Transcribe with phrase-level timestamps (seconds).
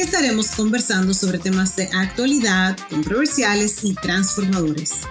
[0.00, 5.06] estaremos conversando sobre temas de actualidad, controversiales y transformadores.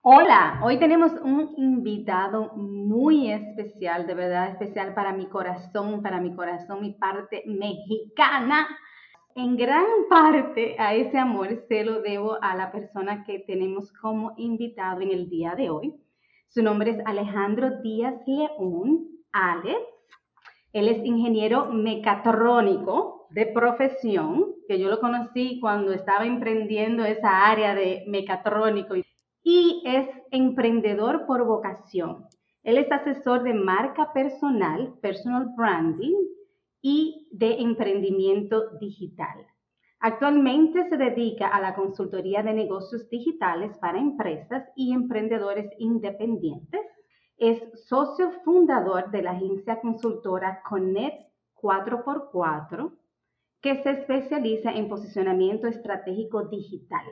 [0.00, 6.34] Hola, hoy tenemos un invitado muy especial, de verdad especial para mi corazón, para mi
[6.34, 8.66] corazón, mi parte mexicana.
[9.34, 14.32] En gran parte a ese amor se lo debo a la persona que tenemos como
[14.38, 15.94] invitado en el día de hoy.
[16.48, 19.95] Su nombre es Alejandro Díaz León, Alex.
[20.76, 27.74] Él es ingeniero mecatrónico de profesión, que yo lo conocí cuando estaba emprendiendo esa área
[27.74, 28.94] de mecatrónico
[29.42, 32.26] y es emprendedor por vocación.
[32.62, 36.14] Él es asesor de marca personal, personal branding
[36.82, 39.46] y de emprendimiento digital.
[40.00, 46.82] Actualmente se dedica a la consultoría de negocios digitales para empresas y emprendedores independientes.
[47.38, 51.28] Es socio fundador de la agencia consultora Connect
[51.60, 52.92] 4x4,
[53.60, 57.04] que se especializa en posicionamiento estratégico digital.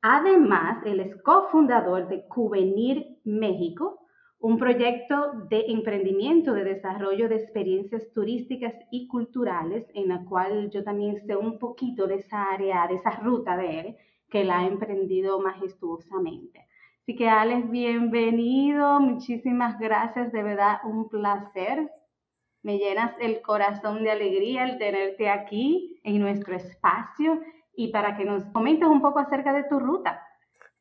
[0.00, 3.98] Además, él es cofundador de Juvenil México,
[4.38, 10.84] un proyecto de emprendimiento de desarrollo de experiencias turísticas y culturales, en la cual yo
[10.84, 13.96] también sé un poquito de esa área, de esa ruta de él,
[14.30, 16.67] que la ha emprendido majestuosamente.
[17.08, 21.90] Así que Alex, bienvenido, muchísimas gracias, de verdad un placer.
[22.62, 27.40] Me llenas el corazón de alegría el tenerte aquí en nuestro espacio
[27.74, 30.22] y para que nos comentes un poco acerca de tu ruta.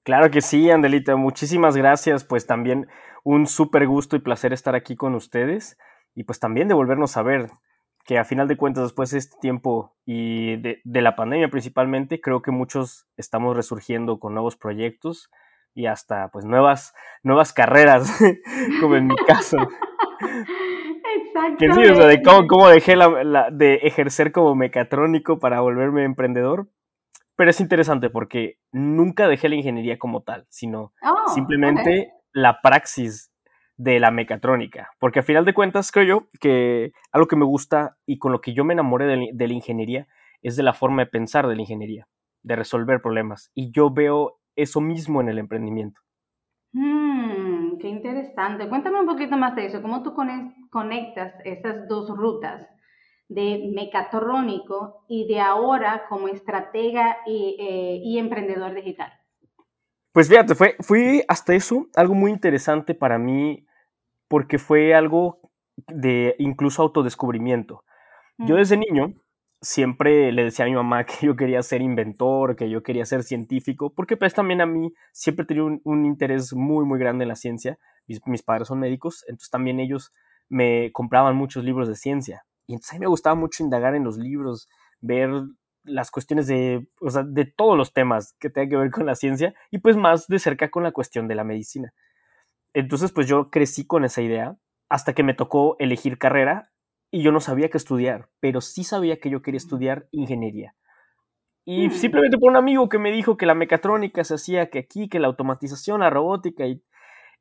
[0.04, 2.26] Claro que sí, Andelita, muchísimas gracias.
[2.26, 2.88] Pues también
[3.24, 5.78] un súper gusto y placer estar aquí con ustedes
[6.14, 7.52] y pues también de volvernos a ver,
[8.04, 12.42] que a final de cuentas después de este tiempo y de, la pandemia principalmente, creo
[12.42, 15.30] que muchos estamos resurgiendo con nuevos proyectos
[15.78, 18.20] y hasta pues nuevas, nuevas carreras,
[18.82, 19.58] como en mi caso.
[21.16, 21.58] Exacto.
[21.60, 22.96] Que sí, o sea, de cómo, dejé
[23.52, 26.68] de ejercer como mecatrónico para volverme emprendedor,
[27.36, 33.32] pero es interesante porque nunca dejé la ingeniería como tal, sino oh, simplemente la praxis
[33.78, 34.90] de la mecatrónica.
[35.00, 38.42] Porque a final de cuentas creo yo que algo que me gusta y con lo
[38.42, 40.08] que yo me enamoré de, la ingeniería
[40.42, 42.08] es de la forma de pensar de la ingeniería,
[42.42, 43.52] de resolver problemas.
[43.54, 46.02] Y yo veo eso mismo en el emprendimiento.
[46.74, 48.68] Mm, qué interesante.
[48.68, 49.82] Cuéntame un poquito más de eso.
[49.82, 50.14] ¿Cómo tú
[50.70, 52.68] conectas esas dos rutas?
[53.30, 59.12] de mecatrónico y de ahora como estratega eh, y, emprendedor digital?
[60.14, 63.66] Pues fíjate, fue, fui hasta eso algo muy interesante para mí
[64.28, 65.40] porque fue algo
[65.88, 67.84] de incluso autodescubrimiento.
[68.38, 68.58] Yo mm.
[68.58, 69.14] desde niño
[69.62, 73.24] siempre le decía a mi mamá que yo quería ser inventor, que yo quería ser
[73.24, 77.30] científico, porque pues también a mí siempre he tenido un, interés muy, muy grande en
[77.30, 77.78] la ciencia.
[78.08, 80.14] Mis, mis, padres son médicos, entonces también ellos
[80.50, 82.46] me compraban muchos libros de ciencia.
[82.68, 84.70] Y entonces a mí me gustaba mucho indagar en los libros,
[85.02, 85.30] ver
[85.84, 89.16] las cuestiones de, o sea, de todos los temas que tengan que ver con la
[89.16, 91.94] ciencia y pues más de cerca con la cuestión de la medicina.
[92.74, 94.58] Entonces pues yo crecí con esa idea
[94.90, 96.72] hasta que me tocó elegir carrera
[97.12, 100.76] y yo no sabía qué estudiar, pero sí sabía que yo quería estudiar ingeniería.
[101.66, 101.92] Y mm.
[101.92, 105.20] simplemente por un amigo que me dijo que la mecatrónica se hacía que aquí, que
[105.20, 106.84] la automatización, la robótica y,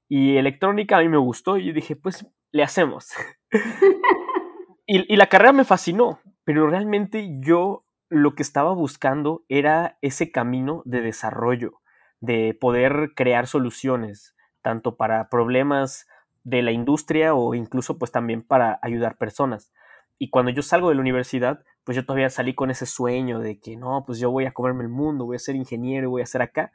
[0.08, 3.10] y electrónica a mí me gustó y yo dije, pues le hacemos.
[4.86, 10.82] y, la carrera me fascinó, pero realmente yo lo que estaba buscando era ese camino
[10.84, 11.80] de desarrollo,
[12.20, 16.06] de poder crear soluciones, tanto para problemas
[16.46, 19.72] de la industria o incluso pues también para ayudar personas.
[20.16, 23.58] Y cuando yo salgo de la universidad, pues yo todavía salí con ese sueño de
[23.58, 26.26] que no, pues yo voy a comerme el mundo, voy a ser ingeniero, voy a
[26.26, 26.70] ser acá.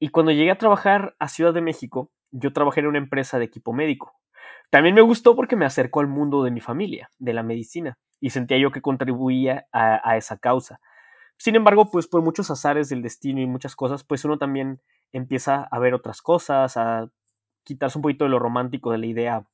[0.00, 3.44] Y cuando llegué a trabajar a Ciudad de México, yo trabajé en una empresa de
[3.44, 4.16] equipo médico.
[4.68, 8.30] También me gustó porque me acercó al mundo de mi familia, de la medicina, y
[8.30, 10.80] sentía yo que contribuía a, esa causa.
[11.36, 14.80] Sin embargo, pues por muchos azares del destino y muchas cosas, pues uno también
[15.12, 17.08] empieza a ver otras cosas, a
[17.64, 19.46] quitarse un poquito de lo romántico de la idea.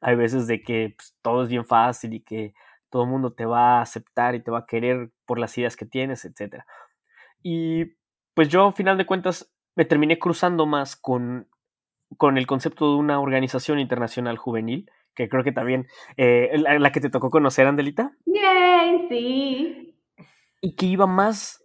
[0.00, 2.54] Hay veces de que pues, todo es bien fácil y que
[2.90, 5.76] todo el mundo te va a aceptar y te va a querer por las ideas
[5.76, 6.64] que tienes, etc.
[7.42, 7.96] Y
[8.34, 11.48] pues yo, a final de cuentas, me terminé cruzando más con
[12.16, 17.00] con el concepto de una organización internacional juvenil, que creo que también eh, la, que
[17.00, 18.12] te tocó conocer, Andelita.
[18.24, 19.98] Bien, sí.
[20.60, 21.64] Y que iba más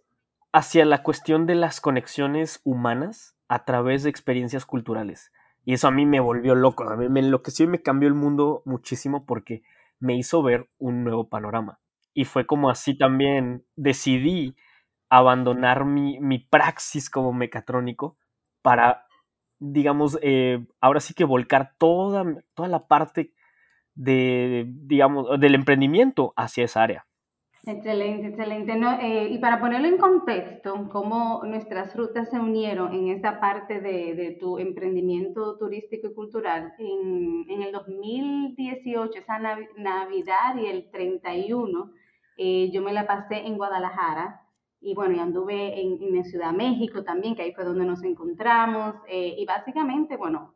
[0.52, 5.32] hacia la cuestión de las conexiones humanas a través de experiencias culturales.
[5.68, 8.14] Y eso a mí me volvió loco, a mí me enloqueció y me cambió el
[8.14, 9.60] mundo muchísimo porque
[10.00, 11.78] me hizo ver un nuevo panorama.
[12.14, 14.56] Y fue como así también decidí
[15.10, 18.16] abandonar mi, mi praxis como mecatrónico
[18.62, 19.04] para,
[19.58, 22.24] digamos, eh, ahora sí que volcar toda,
[22.54, 23.34] toda la parte
[23.94, 27.07] de, digamos, del emprendimiento hacia esa área.
[27.66, 28.72] Excelente, excelente.
[28.72, 34.36] Eh, y para ponerlo en contexto, cómo nuestras rutas se unieron en esta parte de,
[34.40, 39.38] tu emprendimiento turístico y cultural, en, en el 2018, esa
[39.76, 41.92] Navidad y el 31,
[42.38, 44.42] eh, yo me la pasé en Guadalajara
[44.80, 48.94] y bueno, y anduve en, en Ciudad México también, que ahí fue donde nos encontramos.
[49.08, 50.54] Eh, y básicamente, bueno,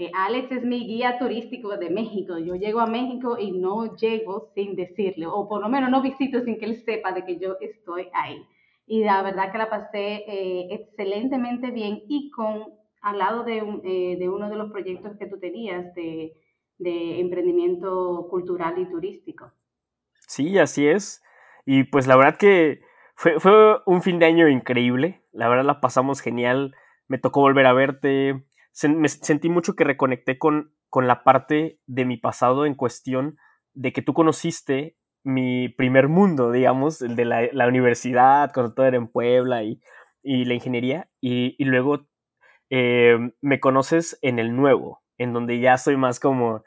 [0.00, 2.38] eh, Alex es mi guía turístico de México.
[2.38, 6.40] Yo llego a México y no llego sin decirle, o por lo menos no visito
[6.40, 8.42] sin que él sepa de que yo estoy ahí.
[8.86, 14.16] Y la verdad que la pasé eh, excelentemente bien y con al lado de, eh,
[14.18, 16.32] de, uno de los proyectos que tú tenías de,
[16.78, 19.52] de emprendimiento cultural y turístico.
[20.26, 21.22] Sí, así es.
[21.64, 22.80] Y pues la verdad que
[23.14, 25.22] fue, fue un fin de año increíble.
[25.32, 26.74] La verdad la pasamos genial.
[27.06, 28.44] Me tocó volver a verte
[28.88, 33.36] me sentí mucho que reconecté con, con la parte de mi pasado en cuestión
[33.74, 38.96] de que tú conociste mi primer mundo, digamos, el de la, universidad, cuando todo era
[38.96, 39.80] en Puebla y,
[40.22, 42.06] y la ingeniería, y, luego
[42.70, 46.62] eh, me conoces en el nuevo, en donde ya soy más como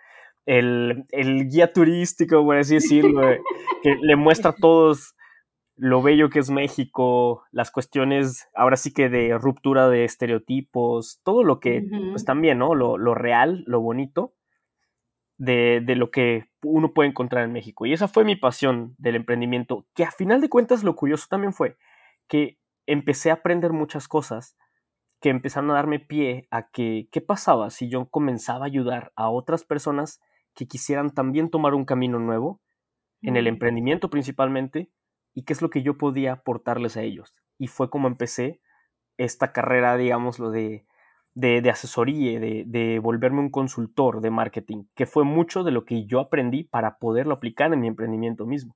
[0.45, 3.21] el, el guía turístico, por así decirlo,
[3.83, 5.15] que le muestra a todos
[5.75, 11.43] lo bello que es México, las cuestiones ahora sí que de ruptura de estereotipos, todo
[11.43, 12.75] lo que, pues también, ¿no?
[12.75, 14.33] Lo, lo real, lo bonito
[15.37, 17.85] de, de, lo que uno puede encontrar en México.
[17.85, 21.53] Y esa fue mi pasión del emprendimiento, que a final de cuentas lo curioso también
[21.53, 21.77] fue
[22.27, 24.55] que empecé a aprender muchas cosas
[25.19, 29.29] que empezaron a darme pie a que, ¿qué pasaba si yo comenzaba a ayudar a
[29.29, 30.21] otras personas
[30.53, 32.61] que quisieran también tomar un camino nuevo,
[33.21, 34.89] en el emprendimiento principalmente,
[35.33, 37.35] y qué es lo que yo podía aportarles a ellos.
[37.57, 38.61] Y fue como empecé
[39.17, 40.85] esta carrera, digamos, lo de,
[41.35, 46.05] de, asesoría, de, de, volverme un consultor de marketing, que fue mucho de lo que
[46.05, 48.75] yo aprendí para poderlo aplicar en mi emprendimiento mismo.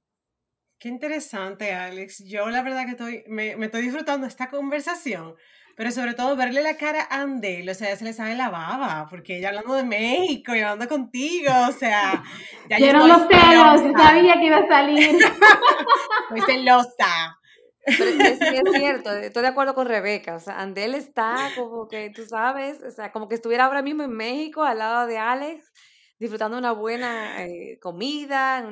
[0.79, 2.23] Qué interesante, Alex.
[2.25, 5.35] Yo la verdad que estoy, me, me estoy disfrutando esta conversación,
[5.77, 9.05] pero sobre todo verle la cara a Andel, o sea, se le sabe la baba,
[9.11, 12.23] porque ella hablando de México y hablando contigo, o sea...
[12.67, 15.19] Ya yo no lo sé, yo sabía que iba a salir.
[16.35, 17.39] Estoy celosa.
[17.85, 22.09] Pero es, es, cierto, estoy de acuerdo con Rebeca, o sea, Andel está como que,
[22.09, 25.71] tú sabes, o sea, como que estuviera ahora mismo en México al lado de Alex,
[26.17, 28.67] disfrutando una buena eh, comida,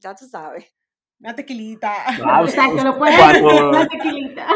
[0.00, 0.66] ya tú sabes.
[1.20, 1.94] Una tequilita.
[2.42, 4.48] Exacto, lo puedes una tequilita.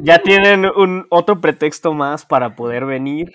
[0.00, 3.32] Ya tienen un otro pretexto más para poder venir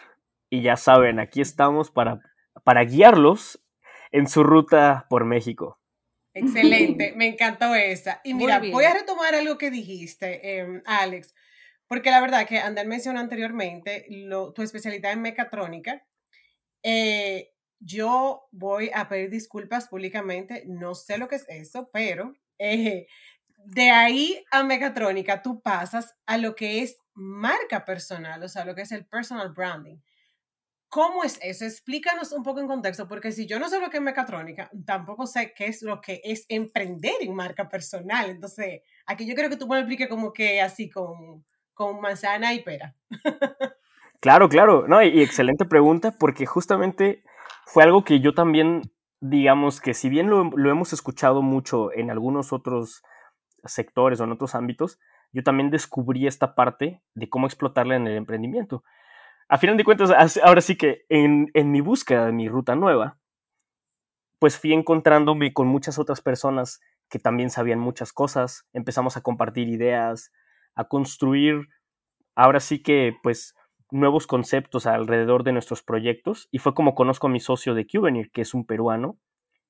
[0.50, 2.20] y ya saben, aquí estamos para,
[2.64, 3.64] para guiarlos
[4.12, 5.80] en su ruta por México.
[6.34, 8.22] Excelente, me encantó esa.
[8.24, 11.34] Y mira, voy a retomar algo que dijiste, em, Alex,
[11.88, 16.06] porque la verdad que Andel mencionó anteriormente lo, tu especialidad en mecatrónica.
[16.84, 23.08] Eh, yo voy a pedir disculpas públicamente, no sé lo que es eso, pero eh,
[23.66, 28.76] de ahí a mecatrónica tú pasas a lo que es marca personal, o sea, lo
[28.76, 29.98] que es el personal branding.
[30.90, 31.64] ¿Cómo es eso?
[31.64, 35.26] Explícanos un poco en contexto, porque si yo no sé lo que es mecatrónica, tampoco
[35.26, 38.30] sé qué es lo que es emprender en marca personal.
[38.30, 42.54] Entonces, aquí yo creo que tú me lo expliques como que así con, con manzana
[42.54, 42.96] y pera.
[44.20, 47.24] Claro, claro, no, y excelente pregunta, porque justamente
[47.66, 48.92] fue algo que yo también
[49.22, 53.04] digamos que si bien lo, hemos escuchado mucho en algunos otros
[53.66, 55.00] sectores o en otros ámbitos,
[55.32, 58.84] yo también descubrí esta parte de cómo explotarla en el emprendimiento.
[59.48, 63.18] A final de cuentas, ahora sí que en, en mi búsqueda de mi ruta nueva,
[64.40, 69.68] pues fui encontrándome con muchas otras personas que también sabían muchas cosas, empezamos a compartir
[69.68, 70.32] ideas,
[70.76, 71.68] a construir,
[72.36, 73.54] ahora sí que pues
[73.92, 78.32] nuevos conceptos alrededor de nuestros proyectos y fue como conozco a mi socio de Cubenir,
[78.32, 79.20] que es un peruano,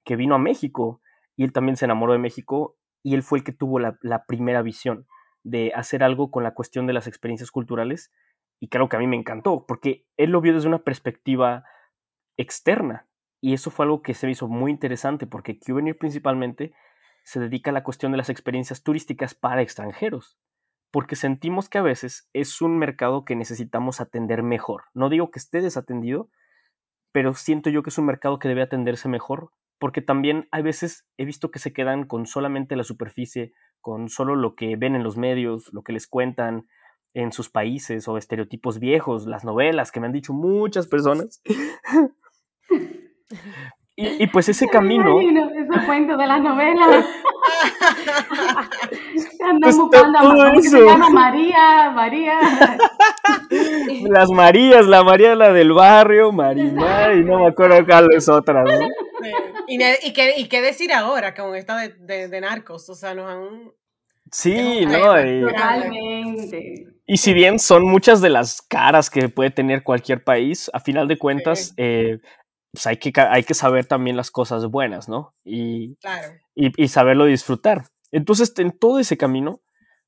[0.06, 1.02] que vino a México
[1.36, 4.62] y él también se enamoró de México y él fue el que tuvo la, primera
[4.62, 5.08] visión
[5.44, 8.12] de hacer algo con la cuestión de las experiencias culturales
[8.60, 11.64] y creo que a mí me encantó porque él lo vio desde una perspectiva
[12.38, 13.08] externa
[13.42, 16.74] y eso fue algo que se me hizo muy interesante porque Cubenir principalmente
[17.24, 20.38] se dedica a la cuestión de las experiencias turísticas para extranjeros
[20.92, 24.84] porque sentimos que a veces es un mercado que necesitamos atender mejor.
[24.94, 26.30] No digo que esté desatendido,
[27.14, 31.08] pero siento yo que es un mercado que debe atenderse mejor, porque también hay veces
[31.18, 35.02] he visto que se quedan con solamente la superficie, con solo lo que ven en
[35.02, 36.68] los medios, lo que les cuentan
[37.16, 41.42] en sus países o estereotipos viejos, las novelas que me han dicho muchas personas.
[43.96, 45.20] y, pues ese camino...
[45.20, 47.06] Ese cuento de las novelas.
[49.50, 52.40] Andan buscando a se llama María, María.
[54.08, 58.64] Las Marías, la María la del barrio, Marimar, y no me acuerdo cuáles otras.
[58.64, 58.88] ¿no?
[59.68, 63.30] Y, y, qué, y, qué, decir ahora con esta de, de, narcos, o sea, nos
[63.30, 63.72] han...
[64.32, 65.46] Sí, no, y,
[67.06, 71.08] y si bien son muchas de las caras que puede tener cualquier país, a final
[71.08, 72.20] de cuentas, eh,
[72.72, 75.34] pues hay que, hay que saber también las cosas buenas, ¿no?
[75.44, 75.98] Y,
[76.56, 77.84] y, y, saberlo disfrutar.
[78.12, 79.62] Entonces, en todo ese camino,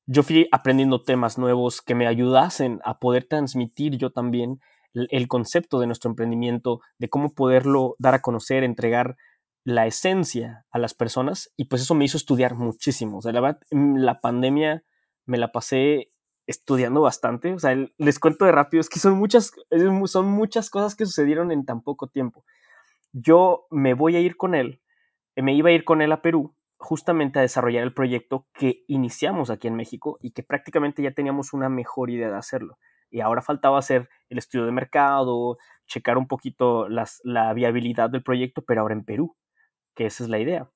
[0.06, 4.60] yo fui aprendiendo temas nuevos que me ayudasen a poder transmitir yo también
[4.94, 9.16] el, concepto de nuestro emprendimiento, de cómo poderlo dar a conocer, entregar
[9.64, 11.52] la esencia a las personas.
[11.56, 13.18] Y pues eso me hizo estudiar muchísimo.
[13.18, 14.84] O sea, la verdad, la pandemia
[15.26, 16.08] me la pasé
[16.46, 17.52] estudiando bastante.
[17.52, 19.52] O sea, les cuento de rápido, es que son muchas,
[20.06, 22.44] son muchas cosas que sucedieron en tan poco tiempo.
[23.12, 24.80] Yo me voy a ir con él,
[25.36, 28.84] eh, me iba a ir con él a Perú justamente a desarrollar el proyecto que
[28.88, 32.78] iniciamos aquí en México y que prácticamente ya teníamos una mejor idea de hacerlo.
[33.14, 35.56] Y ahora faltaba hacer el estudio de mercado,
[35.86, 39.36] checar un poquito las, la viabilidad del proyecto, pero ahora en Perú,
[39.94, 40.68] que esa es la idea.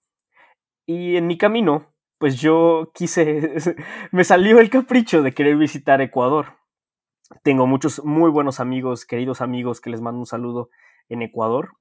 [0.86, 3.54] Y en mi camino, pues yo quise,
[4.12, 6.58] me salió el capricho de querer visitar Ecuador.
[7.42, 10.70] Tengo muchos muy buenos amigos, queridos amigos, que les mando un saludo
[11.08, 11.72] en Ecuador.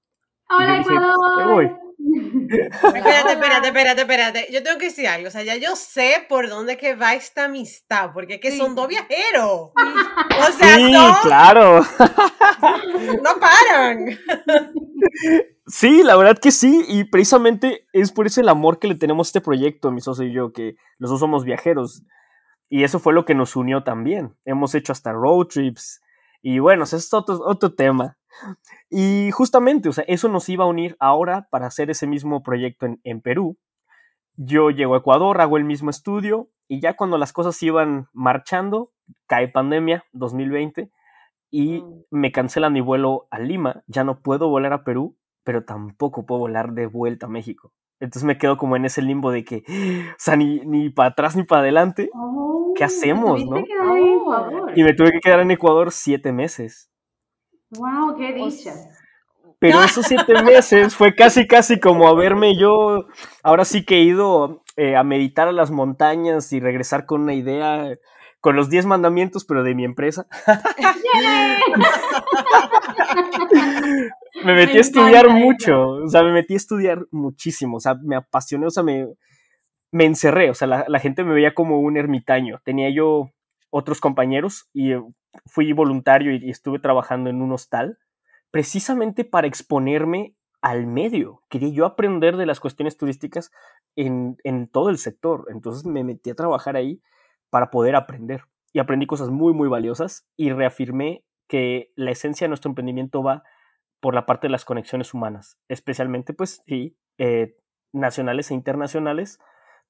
[0.50, 1.80] Hola, Ecuador.
[2.96, 4.48] espérate, espérate, espérate, espérate.
[4.52, 5.28] Yo tengo que decir algo.
[5.28, 8.76] O sea, ya yo sé por dónde que va esta amistad, porque es que son
[8.76, 9.72] dos viajeros.
[9.72, 11.82] O sea, sí, claro.
[13.24, 14.18] No paran.
[15.68, 19.28] Sí, la verdad que sí, y precisamente es por eso el amor que le tenemos
[19.28, 22.04] a este proyecto, mi socio y yo, que los dos somos viajeros.
[22.70, 24.36] Y eso fue lo que nos unió también.
[24.46, 26.02] Hemos hecho hasta road trips.
[26.42, 28.17] Y bueno, ese es otro, otro tema.
[28.90, 32.86] Y justamente, o sea, eso nos iba a unir ahora para hacer ese mismo proyecto
[32.86, 33.58] en, en Perú.
[34.36, 38.92] Yo llego a Ecuador, hago el mismo estudio y ya cuando las cosas iban marchando,
[39.26, 40.92] cae pandemia 2020
[41.50, 42.04] y mm.
[42.12, 45.18] me cancelan mi vuelo a Lima, ya no puedo volar a Perú
[45.48, 47.72] pero tampoco puedo volar de vuelta a México.
[48.02, 49.64] Entonces me quedo como en ese limbo de que,
[50.12, 52.10] o sea, ni, ni para atrás ni para adelante.
[52.76, 53.64] ¿Qué oh, hacemos, no?
[54.76, 56.92] y me tuve que quedar en Ecuador siete meses.
[57.72, 58.16] ¡Wow!
[58.18, 58.74] ¡Qué dicha!
[59.60, 63.08] Pero esos siete meses fue casi, casi como haberme yo,
[63.42, 67.34] ahora sí que he ido eh, a meditar a las montañas y regresar con una
[67.34, 67.90] idea
[68.40, 70.28] con los 10 mandamientos, pero de mi empresa.
[74.44, 78.16] me metí a estudiar mucho, o sea, me metí a estudiar muchísimo, o sea, me
[78.16, 79.08] apasioné, o sea, me,
[79.92, 82.60] me encerré, o sea, la, gente me veía como un ermitaño.
[82.64, 83.32] Tenía yo
[83.70, 84.94] otros compañeros y
[85.46, 88.00] fui voluntario y, estuve trabajando en un hostal
[88.52, 91.44] precisamente para exponerme al medio.
[91.50, 93.52] Quería yo aprender de las cuestiones turísticas
[93.96, 95.46] en, en todo el sector.
[95.50, 97.02] Entonces me metí a trabajar ahí
[97.50, 98.44] para poder aprender.
[98.74, 103.44] Y aprendí cosas muy, muy valiosas y reafirmé que la esencia de nuestro emprendimiento va
[104.00, 107.56] por la parte de las conexiones humanas, especialmente, pues, sí, eh,
[107.94, 109.40] nacionales e internacionales,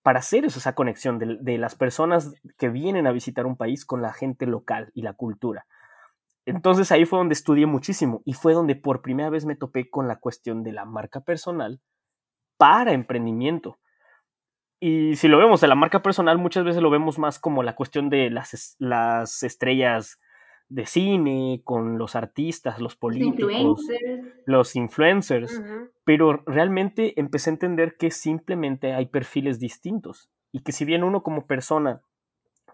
[0.04, 4.14] para hacer esa conexión de, las personas que vienen a visitar un país con la
[4.14, 5.66] gente local y la cultura.
[6.46, 10.08] Entonces ahí fue donde estudié muchísimo y fue donde por primera vez me topé con
[10.08, 11.82] la cuestión de la marca personal
[12.58, 13.80] para emprendimiento.
[14.80, 17.76] Y si lo vemos de la marca personal, muchas veces lo vemos más como la
[17.76, 20.20] cuestión de las estrellas
[20.70, 23.86] de cine, con los artistas, los políticos,
[24.46, 25.62] los influencers,
[26.04, 31.24] pero realmente empecé a entender que simplemente hay perfiles distintos y que si bien uno
[31.24, 32.02] como persona,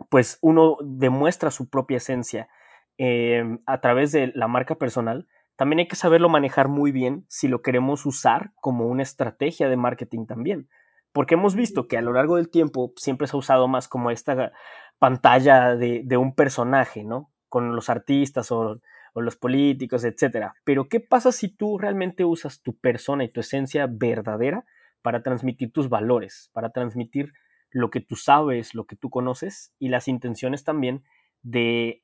[0.10, 2.50] pues uno demuestra su propia esencia
[2.98, 7.48] em, a través de la marca personal, también hay que saberlo manejar muy bien si
[7.48, 10.68] lo queremos usar como una estrategia de marketing también
[11.14, 14.12] porque hemos visto que a lo largo del tiempo siempre se ha usado más como
[14.12, 14.52] esta
[15.00, 17.30] pantalla de, un personaje, ¿no?
[17.54, 18.82] Con los artistas o,
[19.14, 20.56] los políticos, etcétera.
[20.64, 24.66] Pero, ¿qué pasa si tú realmente usas tu persona y tu esencia verdadera
[25.04, 27.32] para transmitir tus valores, para transmitir
[27.70, 31.04] lo que tú sabes, lo que tú conoces y las intenciones también
[31.44, 32.04] de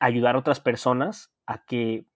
[0.00, 2.06] ayudar a otras personas a que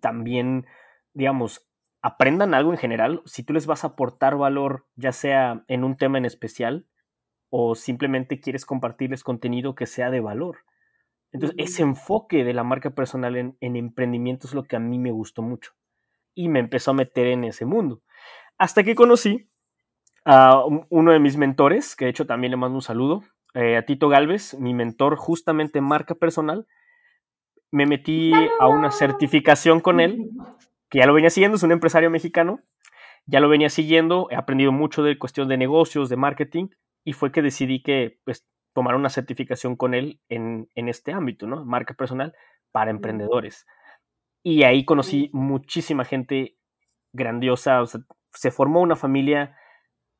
[0.00, 0.64] también,
[1.12, 1.68] digamos,
[2.00, 5.98] aprendan algo en general, si tú les vas a aportar valor, ya sea en un
[5.98, 6.86] tema en especial,
[7.50, 10.64] o simplemente quieres compartirles contenido que sea de valor.
[11.32, 15.10] Entonces, ese enfoque de la marca personal en, emprendimiento es lo que a mí me
[15.10, 15.72] gustó mucho.
[16.34, 18.02] Y me empezó a meter en ese mundo.
[18.58, 19.48] Hasta que conocí
[20.24, 23.22] a uno de mis mentores, que de hecho también le mando un saludo,
[23.54, 26.66] eh, a Tito Galvez, mi mentor justamente en marca personal.
[27.70, 30.30] Me metí a una certificación con él,
[30.90, 32.60] que ya lo venía siguiendo, es un empresario mexicano,
[33.26, 36.68] ya lo venía siguiendo, he aprendido mucho de cuestión de negocios, de marketing,
[37.04, 41.46] y fue que decidí que pues, tomar una certificación con él en, en este ámbito,
[41.46, 41.64] ¿no?
[41.64, 42.34] Marca personal
[42.70, 43.66] para emprendedores.
[44.42, 46.56] Y ahí conocí muchísima gente
[47.12, 47.82] grandiosa,
[48.32, 49.56] se formó una familia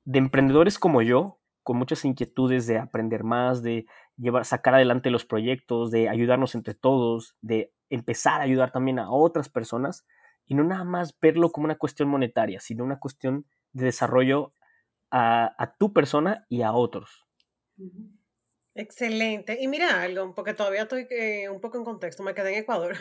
[0.04, 5.24] de emprendedores como yo, con muchas inquietudes de aprender más, de llevar, sacar adelante los
[5.24, 10.06] proyectos, de ayudarnos entre todos, de empezar a ayudar también a otras personas
[10.46, 14.52] y no nada más verlo como una cuestión monetaria, sino una cuestión de desarrollo
[15.10, 17.26] a, tu persona y a otros.
[18.74, 19.58] Excelente.
[19.60, 22.96] Y mira algo, porque todavía estoy eh, un poco en contexto, me quedé en Ecuador.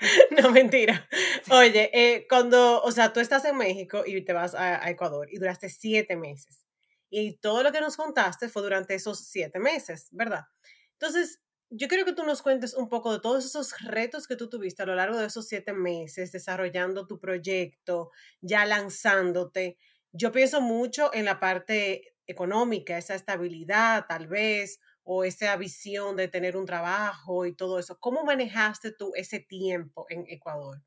[0.30, 1.06] no, mentira.
[1.50, 5.38] Oye, eh, cuando, o sea, tú estás en México y te vas a, Ecuador y
[5.38, 6.64] duraste siete meses.
[7.10, 10.44] Y todo lo que nos contaste fue durante esos siete meses, ¿verdad?
[10.92, 14.48] Entonces, yo quiero que tú nos cuentes un poco de todos esos retos que tú
[14.48, 18.10] tuviste a lo largo de esos siete meses, desarrollando tu proyecto,
[18.40, 19.76] ya lanzándote.
[20.12, 26.28] Yo pienso mucho en la parte económica, esa estabilidad tal vez, o esa visión de
[26.28, 27.98] tener un trabajo y todo eso.
[27.98, 30.82] ¿Cómo manejaste tú ese tiempo en Ecuador?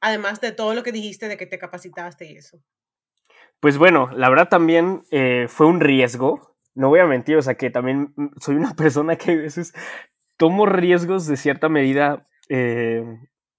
[0.00, 2.62] Además de todo lo que dijiste de que te capacitaste y eso.
[3.60, 6.56] Pues bueno, la verdad también eh, fue un riesgo.
[6.74, 9.72] No voy a mentir, o sea que también mm, soy una persona que a veces
[10.36, 13.04] tomo riesgos de cierta medida, eh,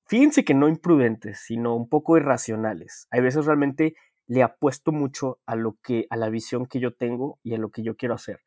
[0.05, 3.07] fíjense que no imprudentes, sino un poco irracionales.
[3.11, 3.95] Hay veces realmente
[4.27, 7.71] le apuesto mucho a lo que, a la visión que yo tengo y a lo
[7.71, 8.41] que yo quiero hacer.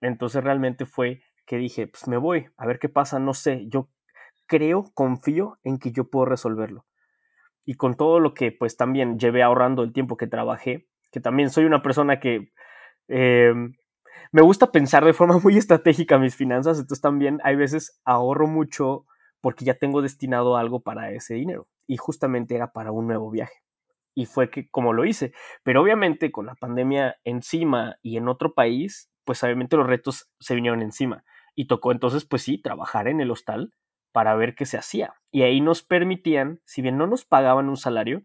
[0.00, 3.88] Entonces realmente fue que dije, pues me voy, a ver qué pasa, no sé, yo
[4.46, 6.86] creo, confío en que yo puedo resolverlo.
[7.64, 11.50] Y con todo lo que pues también llevé ahorrando el tiempo que trabajé, que también
[11.50, 12.52] soy una persona que
[13.08, 13.54] eh,
[14.32, 19.06] me gusta pensar de forma muy estratégica mis finanzas, entonces también hay veces ahorro mucho
[19.40, 23.65] porque ya tengo destinado algo para ese dinero y justamente era para un nuevo viaje
[24.16, 25.32] y fue que como lo hice.
[25.62, 30.54] Pero obviamente con la pandemia encima y en otro país, pues obviamente los retos se
[30.56, 31.22] vinieron encima.
[31.54, 33.72] Y tocó entonces, pues sí, trabajar en el hostal
[34.12, 35.14] para ver qué se hacía.
[35.30, 38.22] Y ahí nos permitían, si bien no nos pagaban un salario,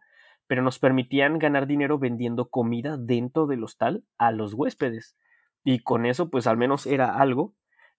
[0.47, 5.17] pero nos permitían ganar dinero vendiendo comida dentro del hostal a los huéspedes.
[5.65, 7.54] Y con eso, pues al menos era algo.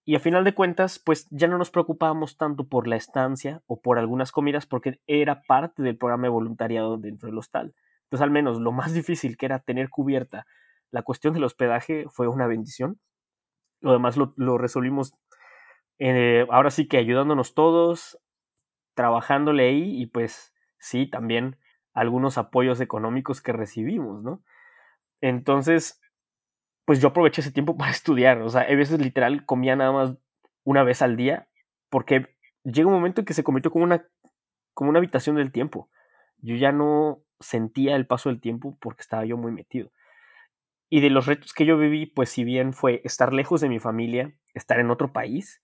[0.04, 3.80] Y a final de cuentas, pues ya no nos preocupábamos tanto por la estancia o
[3.80, 7.74] por algunas comidas porque era parte del programa de voluntariado dentro del hostal.
[8.04, 10.46] Entonces, al menos lo más difícil que era tener cubierta
[10.92, 13.00] la cuestión del hospedaje fue una bendición.
[13.80, 15.14] Lo demás lo, resolvimos
[15.98, 18.18] eh, ahora sí que ayudándonos todos,
[18.94, 21.56] trabajándole ahí y pues sí, también
[21.94, 24.42] algunos apoyos económicos que recibimos, ¿no?
[25.20, 26.00] Entonces,
[26.84, 28.42] pues yo aproveché ese tiempo para estudiar.
[28.42, 30.14] O sea, a veces literal comía nada más
[30.64, 31.48] una vez al día
[31.90, 32.28] porque
[32.64, 34.06] llega un momento en que se convirtió como una,
[34.74, 35.90] como una habitación del tiempo.
[36.38, 39.90] Yo ya no sentía el paso del tiempo porque estaba yo muy metido.
[40.88, 43.78] Y de los retos que yo viví, pues si bien fue estar lejos de mi
[43.78, 45.62] familia, estar en otro país,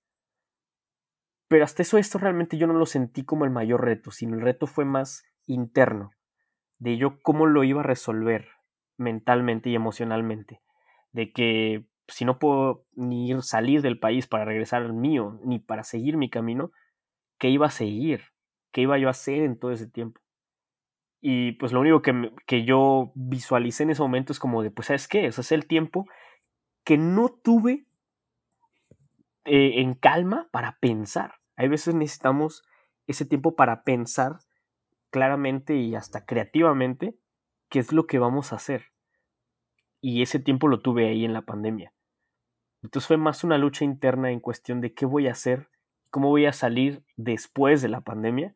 [1.48, 4.42] pero hasta eso esto realmente yo no lo sentí como el mayor reto, sino el
[4.42, 6.12] reto fue más interno,
[6.78, 8.48] de yo cómo lo iba a resolver
[8.98, 10.60] mentalmente y emocionalmente,
[11.12, 15.58] de que si no puedo ni ir, salir del país para regresar al mío, ni
[15.58, 16.72] para seguir mi camino,
[17.38, 18.22] ¿qué iba a seguir?
[18.72, 20.20] ¿Qué iba yo a hacer en todo ese tiempo?
[21.20, 24.86] Y pues lo único que, que yo visualicé en ese momento es como de, pues,
[24.86, 25.26] ¿sabes qué?
[25.26, 26.06] O es el tiempo
[26.84, 27.86] que no tuve
[29.44, 31.34] eh, en calma para pensar.
[31.56, 32.62] Hay veces necesitamos
[33.06, 34.38] ese tiempo para pensar
[35.10, 37.18] claramente y hasta creativamente
[37.68, 38.92] qué es lo que vamos a hacer.
[40.00, 41.92] Y ese tiempo lo tuve ahí en la pandemia.
[42.82, 45.68] Entonces fue más una lucha interna en cuestión de qué voy a hacer,
[46.10, 48.54] cómo voy a salir después de la pandemia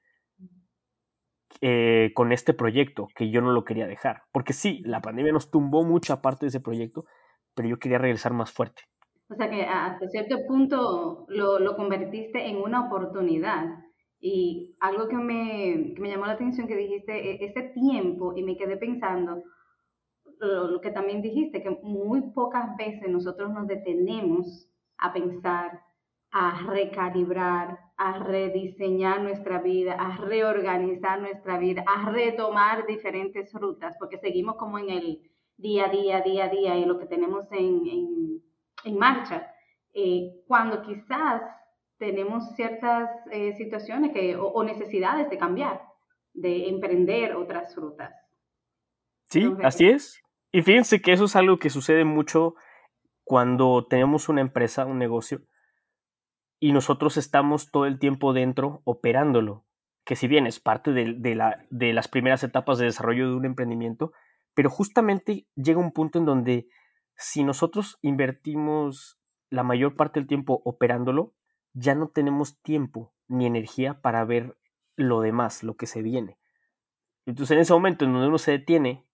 [1.61, 4.22] eh, con este proyecto, que yo no lo quería dejar.
[4.33, 7.05] Porque sí, la pandemia nos tumbó mucha parte de ese proyecto,
[7.55, 8.83] pero yo quería regresar más fuerte.
[9.28, 13.64] O sea que hasta cierto punto lo, lo convertiste en una oportunidad.
[14.20, 18.42] Y algo que me, que me, llamó la atención que dijiste, e, ese tiempo, y
[18.44, 19.42] me quedé pensando,
[20.46, 25.83] lo, que también dijiste, que muy pocas veces nosotros nos detenemos a pensar,
[26.31, 34.18] a recalibrar, a rediseñar nuestra vida, a reorganizar nuestra vida, a retomar diferentes rutas, porque
[34.18, 37.87] seguimos como en el día a día, día a día, y lo que tenemos en,
[37.87, 38.42] en,
[38.85, 39.52] en marcha,
[39.92, 41.42] eh, cuando quizás
[41.98, 45.83] tenemos ciertas eh, situaciones que, o, necesidades de cambiar,
[46.33, 48.12] de emprender otras rutas.
[49.26, 50.21] Sí, así es.
[50.53, 52.55] Y fíjense que eso es algo que sucede mucho
[53.25, 55.41] cuando tenemos una empresa, un negocio,
[56.61, 59.65] y nosotros estamos todo el tiempo dentro operándolo,
[60.05, 63.47] que si bien es parte de, la, de las primeras etapas de desarrollo de un
[63.47, 64.12] emprendimiento,
[64.55, 66.69] pero justamente llega un punto en donde
[67.17, 69.19] si nosotros invertimos
[69.51, 71.35] la mayor parte del tiempo operándolo,
[71.73, 74.59] ya no tenemos tiempo ni energía para ver
[74.97, 76.38] lo demás, lo que se viene.
[77.25, 79.07] Entonces en ese momento en donde uno se detiene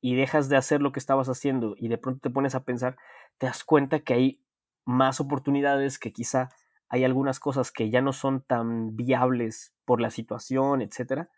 [0.00, 2.96] y dejas de hacer lo que estabas haciendo y de pronto te pones a pensar,
[3.38, 4.44] te das cuenta que hay
[4.84, 6.50] más oportunidades, que quizá
[6.88, 11.30] hay algunas cosas que ya no son tan viables por la situación, etcétera,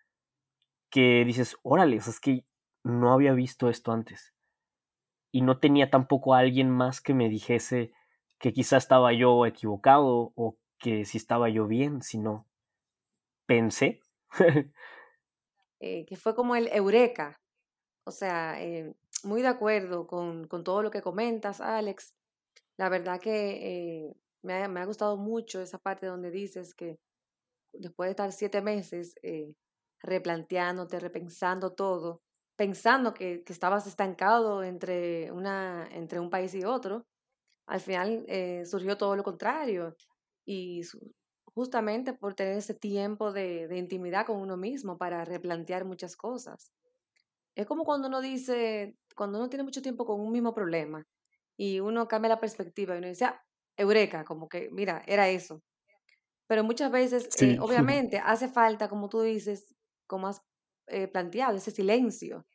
[0.91, 2.45] que dices, órale, es que
[2.85, 4.35] no había visto esto antes.
[5.31, 7.93] Y no tenía tampoco a alguien más que me dijese
[8.39, 12.47] que quizá estaba yo equivocado o que si estaba yo bien, sino
[13.47, 14.01] pensé.
[15.85, 17.42] Eh, que fue como el eureka,
[18.05, 22.15] o sea, eh, muy de acuerdo con, todo lo que comentas, Alex.
[22.77, 26.99] La verdad que eh, me, ha, gustado mucho esa parte donde dices que
[27.73, 29.55] después de estar siete meses eh,
[30.01, 32.23] replanteándote, repensando todo,
[32.57, 37.07] pensando que, estabas estancado entre, una, entre un país y otro,
[37.67, 38.27] al final
[38.67, 39.97] surgió todo lo contrario.
[40.45, 40.83] Y
[41.55, 46.73] justamente por tener ese tiempo de intimidad con uno mismo para replantear muchas cosas.
[47.55, 51.07] Es como cuando uno dice, cuando uno tiene mucho tiempo con un mismo problema
[51.57, 53.43] y uno cambia la perspectiva y uno dice, ah,
[53.77, 55.63] eureka, como que, mira, era eso.
[56.47, 59.75] Pero muchas veces, eh, obviamente, hace falta, como tú dices,
[60.07, 60.43] como has
[60.89, 62.47] eh, planteado, ese silencio.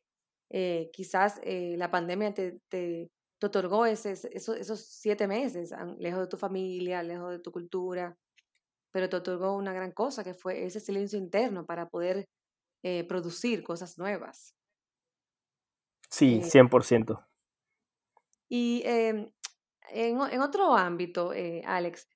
[0.50, 3.10] Eh, quizás la pandemia te, te,
[3.44, 8.16] otorgó ese, esos, esos siete meses lejos de tu familia, lejos de tu cultura,
[8.92, 12.28] pero te otorgó una gran cosa que fue ese silencio interno para poder
[13.08, 14.56] producir cosas nuevas.
[16.18, 17.14] Sí, 100%.
[17.14, 17.24] Eh,
[18.50, 19.30] y em,
[19.92, 22.10] en, en, otro ámbito, eh, Alex,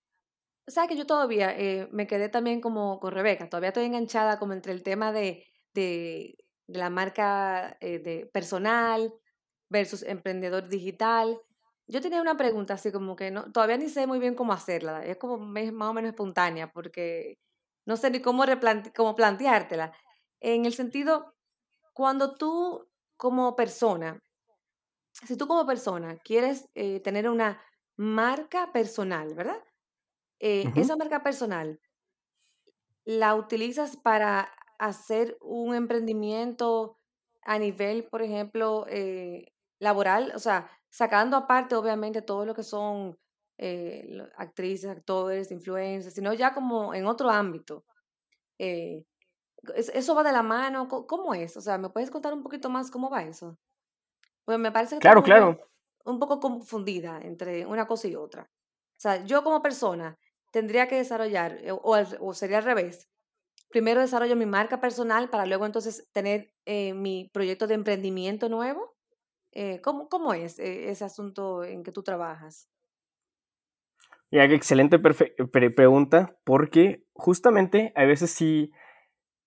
[0.66, 4.54] sabes que yo todavía eh, me quedé también como con Rebeca, todavía estoy enganchada como
[4.54, 6.36] entre el tema de, de,
[6.66, 9.14] la marca de personal
[9.70, 11.40] versus emprendedor digital.
[11.86, 15.06] Yo tenía una pregunta así como que no, todavía ni sé muy bien cómo hacerla,
[15.06, 17.38] es como más o menos espontánea porque
[17.86, 18.46] no sé ni cómo,
[18.96, 19.94] cómo planteártela.
[20.40, 21.36] En el sentido,
[21.94, 22.91] cuando tú
[23.22, 24.20] como persona,
[25.14, 27.62] si tú como persona quieres eh, tener una
[27.96, 29.62] marca personal, ¿verdad?
[30.40, 31.80] Eh, esa marca personal
[33.06, 36.98] la utilizas para hacer un emprendimiento
[37.44, 39.46] a nivel, por ejemplo, eh,
[39.80, 43.20] laboral, o sea, sacando aparte obviamente todo lo que son
[44.36, 47.86] actrices, actores, influencers, sino ya como en otro ámbito.
[49.76, 50.88] ¿Eso va de la mano?
[50.88, 51.56] ¿Cómo es?
[51.56, 53.58] O sea, ¿me puedes contar un poquito más cómo va eso?
[54.46, 55.60] Pues me parece que claro, claro.
[56.04, 58.44] Un poco confundida entre una cosa y otra.
[58.44, 60.18] O sea, yo como persona
[60.52, 63.08] tendría que desarrollar, eh, o, sería al revés,
[63.70, 68.96] primero desarrollo mi marca personal para luego entonces tener eh, mi proyecto de emprendimiento nuevo.
[69.54, 72.70] Eh, ¿cómo, ¿Cómo es ese asunto en que tú trabajas?
[74.32, 78.72] Ya, excelente pregunta, porque justamente a veces sí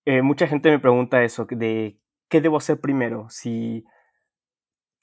[0.07, 3.85] eh, mucha gente me pregunta eso, de qué debo hacer primero, si,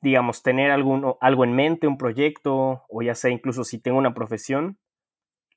[0.01, 4.13] digamos, tener algún, algo en mente, un proyecto, o ya sea incluso si tengo una
[4.13, 4.77] profesión,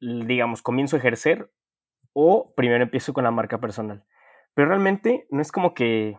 [0.01, 1.51] digamos, comienzo a ejercer,
[2.13, 4.05] o primero empiezo con la marca personal.
[4.55, 6.17] Pero realmente no es como que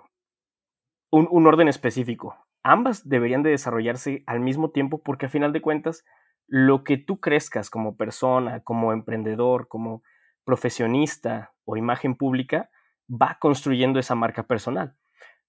[1.09, 2.35] un, un orden específico.
[2.63, 6.03] Ambas deberían de desarrollarse al mismo tiempo porque a final de cuentas,
[6.47, 10.03] lo que tú crezcas como persona, como emprendedor, como
[10.43, 12.69] profesionista o imagen pública,
[13.09, 14.95] va construyendo esa marca personal.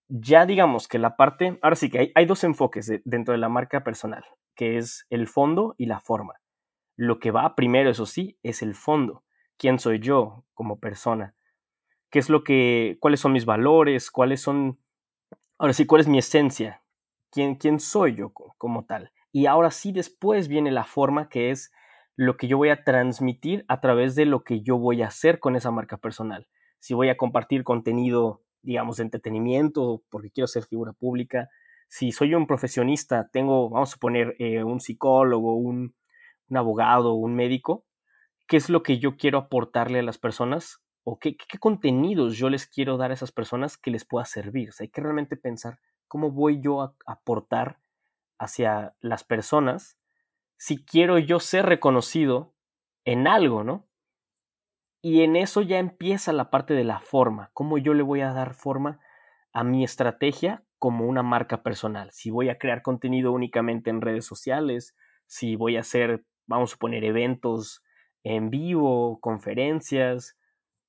[0.08, 3.82] Ya digamos que la parte, ahora sí que hay, dos enfoques dentro de la marca
[3.82, 6.34] personal, que es el fondo y la forma.
[6.96, 9.24] Lo que va primero, eso sí, es el fondo.
[9.58, 11.34] ¿Quién soy yo como persona?
[12.10, 14.10] ¿Qué es lo que, cuáles son mis valores?
[14.10, 14.78] ¿Cuáles son,
[15.58, 16.82] ahora sí, cuál es mi esencia?
[17.30, 19.12] ¿Quién, quién soy yo como tal?
[19.32, 21.72] Y ahora sí, después viene la forma, que es
[22.14, 25.40] lo que yo voy a transmitir a través de lo que yo voy a hacer
[25.40, 26.46] con esa marca personal
[26.86, 31.48] si voy a compartir contenido, digamos, de entretenimiento, porque quiero ser figura pública,
[31.88, 35.96] si soy un profesionista, tengo, vamos a poner, eh, un psicólogo, un,
[36.54, 37.84] abogado, un médico,
[38.46, 40.80] ¿qué es lo que yo quiero aportarle a las personas?
[41.02, 44.68] ¿O qué, qué, contenidos yo les quiero dar a esas personas que les pueda servir?
[44.68, 47.80] O sea, hay que realmente pensar cómo voy yo a aportar
[48.38, 49.98] hacia las personas
[50.56, 52.54] si quiero yo ser reconocido
[53.04, 53.88] en algo, ¿no?
[55.08, 58.32] Y en eso ya empieza la parte de la forma, cómo yo le voy a
[58.32, 58.98] dar forma
[59.52, 62.10] a mi estrategia como una marca personal.
[62.10, 66.78] Si voy a crear contenido únicamente en redes sociales, si voy a hacer, vamos a
[66.78, 67.84] poner, eventos
[68.24, 70.36] en vivo, conferencias,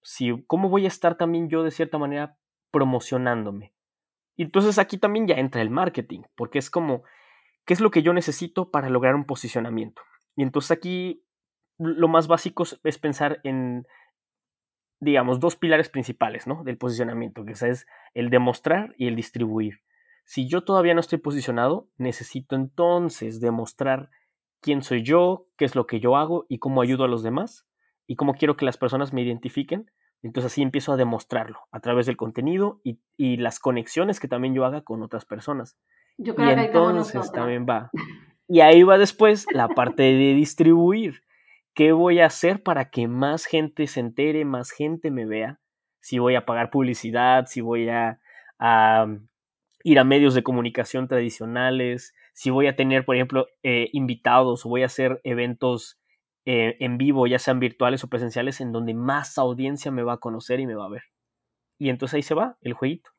[0.01, 2.39] si, cómo voy a estar también yo de cierta manera
[2.71, 3.75] promocionándome.
[4.35, 7.03] Y entonces aquí también ya entra el marketing, porque es como,
[7.65, 10.01] ¿qué es lo que yo necesito para lograr un posicionamiento?
[10.35, 11.23] Y entonces aquí
[11.77, 13.85] lo más básico es pensar en,
[14.99, 16.63] digamos, dos pilares principales ¿no?
[16.63, 19.81] del posicionamiento, que es el demostrar y el distribuir.
[20.25, 24.09] Si yo todavía no estoy posicionado, necesito entonces demostrar
[24.61, 27.65] quién soy yo, qué es lo que yo hago y cómo ayudo a los demás
[28.07, 29.89] y cómo quiero que las personas me identifiquen.
[30.23, 34.65] Entonces así empiezo a demostrarlo a través del contenido y, las conexiones que también yo
[34.65, 35.77] haga con otras personas.
[36.17, 37.91] y entonces también va.
[38.47, 41.21] Y ahí va después la parte de distribuir.
[41.77, 45.59] ¿Qué voy a hacer para que más gente se entere, más gente me vea?
[45.99, 48.19] Si voy a pagar publicidad, si voy a,
[49.83, 54.69] ir a medios de comunicación tradicionales, si voy a tener, por ejemplo, eh, invitados o
[54.69, 55.99] voy a hacer eventos
[56.45, 60.17] eh, en vivo, ya sean virtuales o presenciales, en donde más audiencia me va a
[60.17, 61.03] conocer y me va a ver.
[61.77, 63.11] Y entonces ahí se va el jueguito.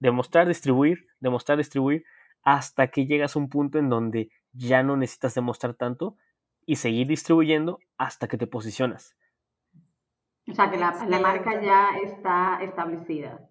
[0.00, 2.04] Demostrar, distribuir, demostrar, distribuir,
[2.40, 6.16] hasta que llegas a un punto en donde ya no necesitas demostrar tanto,
[6.66, 9.16] y seguir distribuyendo hasta que te posicionas.
[10.48, 13.48] O sea, que la, marca ya está establecida.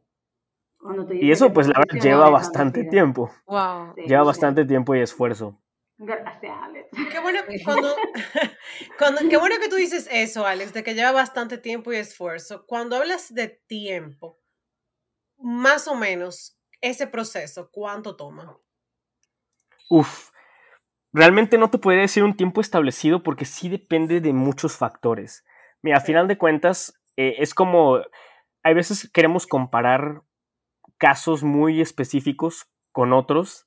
[1.09, 3.31] Y eso, pues, la verdad, lleva bastante tiempo.
[3.47, 3.95] Wow.
[3.95, 5.59] lleva bastante tiempo y esfuerzo.
[5.97, 6.89] Gracias, Alex.
[7.11, 7.39] Qué bueno,
[9.29, 12.65] qué bueno que tú dices eso, Alex, de que lleva bastante tiempo y esfuerzo.
[12.67, 14.39] Cuando hablas de tiempo,
[15.37, 18.57] más o menos, ese proceso, ¿cuánto toma?
[19.89, 20.31] Uf,
[21.15, 25.45] realmente no te podría decir un tiempo establecido porque sí depende de muchos factores.
[25.81, 27.99] Mira, a final de cuentas, eh, es como,
[28.63, 30.23] hay veces queremos comparar
[30.97, 33.65] casos muy específicos con otros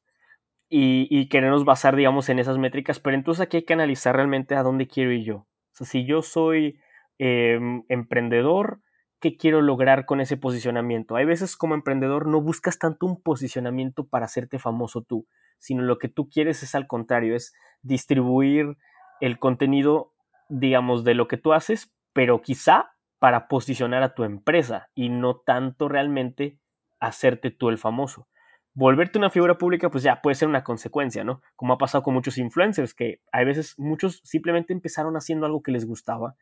[0.68, 4.54] y, y queremos basar, digamos, en esas métricas, pero entonces aquí hay que analizar realmente
[4.54, 5.36] a dónde quiero ir yo.
[5.36, 6.78] O sea, si yo soy
[7.16, 8.82] em, emprendedor,
[9.20, 11.16] ¿qué quiero lograr con ese posicionamiento?
[11.16, 15.26] Hay veces como emprendedor no buscas tanto un posicionamiento para hacerte famoso tú,
[15.58, 18.76] sino lo que tú quieres es al contrario, es distribuir
[19.20, 20.12] el contenido,
[20.48, 25.36] digamos, de lo que tú haces, pero quizá para posicionar a tu empresa y no
[25.36, 26.58] tanto realmente
[27.00, 28.28] hacerte tú el famoso.
[28.74, 31.42] Volverte una figura pública, pues ya puede ser una consecuencia, ¿no?
[31.56, 35.72] Como ha pasado con muchos influencers, que a veces muchos simplemente empezaron haciendo algo que
[35.72, 36.36] les gustaba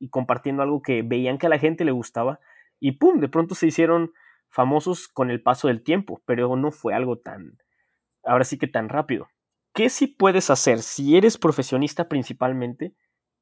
[0.00, 2.40] y compartiendo algo que veían que a la gente le gustaba
[2.80, 3.20] y ¡pum!
[3.20, 4.12] De pronto se hicieron
[4.48, 7.58] famosos con el paso del tiempo, pero no fue algo tan,
[8.26, 9.28] ahora sí que tan rápido.
[9.72, 12.94] ¿Qué sí puedes hacer si eres profesionista principalmente?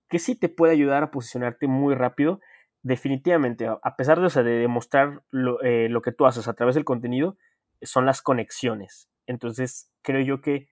[0.08, 2.40] ¿Qué sí te puede ayudar a posicionarte muy rápido?
[2.82, 5.22] Definitivamente, a pesar de, de demostrar
[5.62, 7.36] eh, lo, que tú haces a través del contenido,
[7.82, 9.08] son las conexiones.
[9.26, 10.68] Entonces, creo yo que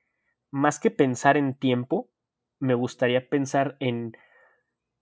[0.50, 2.10] más que pensar en tiempo,
[2.58, 4.16] me gustaría pensar en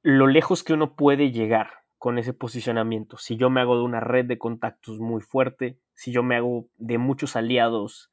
[0.03, 3.19] lo lejos que uno puede llegar con ese posicionamiento.
[3.19, 6.69] Si yo me hago de una red de contactos muy fuerte, si yo me hago
[6.77, 8.11] de muchos aliados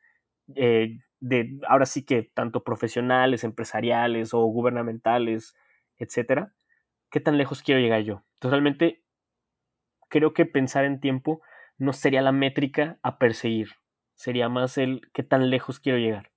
[0.56, 5.56] eh, de ahora sí que tanto profesionales, empresariales o gubernamentales,
[5.98, 6.54] etcétera,
[7.10, 8.24] ¿qué tan lejos quiero llegar yo?
[8.36, 9.04] Entonces realmente
[10.10, 11.42] creo que pensar en tiempo
[11.78, 13.70] no sería la métrica a perseguir,
[14.16, 16.32] sería más el qué tan lejos quiero llegar.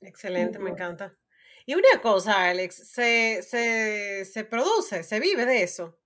[0.00, 1.16] Excelente, me encanta.
[1.64, 5.98] Y una cosa, Alex, se, se, se produce, se vive de eso.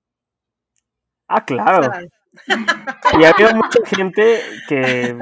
[1.28, 1.90] Ah, claro.
[3.18, 5.18] y ha habido mucha gente que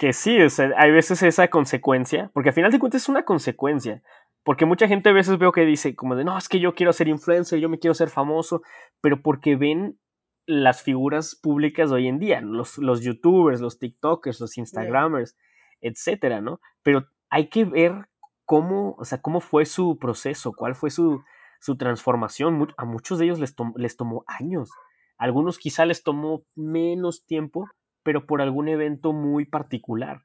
[0.00, 3.24] que sí, o sea, hay veces esa consecuencia, porque al final de cuentas es una
[3.24, 4.02] consecuencia,
[4.42, 6.92] porque mucha gente a veces veo que dice como de, no, es que yo quiero
[6.92, 8.62] ser influencer, yo me quiero ser famoso,
[9.00, 9.98] pero porque ven
[10.46, 15.36] las figuras públicas de hoy en día, los, los youtubers, los tiktokers, los instagramers,
[15.80, 16.60] etcétera, ¿no?
[16.82, 18.08] Pero hay que ver
[18.44, 21.22] cómo, o sea, cómo fue su proceso, cuál fue su,
[21.60, 22.68] su transformación.
[22.76, 24.70] A muchos de ellos les, les tomó años,
[25.16, 27.66] algunos quizá les tomó menos tiempo,
[28.04, 30.22] pero por algún evento muy particular.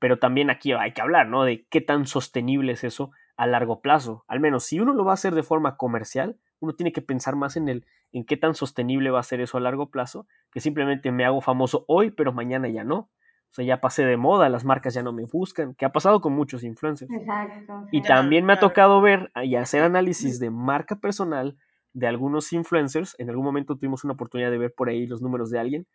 [0.00, 1.44] Pero también aquí hay que hablar, ¿no?
[1.44, 4.24] De qué tan sostenible es eso a largo plazo.
[4.26, 7.36] Al menos si uno lo va a hacer de forma comercial, uno tiene que pensar
[7.36, 10.60] más en el en qué tan sostenible va a ser eso a largo plazo, que
[10.60, 13.10] simplemente me hago famoso hoy, pero mañana ya no.
[13.50, 16.22] O sea, ya pasé de moda, las marcas ya no me buscan, que ha pasado
[16.22, 17.10] con muchos influencers.
[17.10, 17.86] Exacto.
[17.92, 21.56] Y también me ha tocado ver y hacer análisis de marca personal
[21.92, 23.14] de algunos influencers.
[23.18, 25.86] En algún momento tuvimos una oportunidad de ver por ahí los números de alguien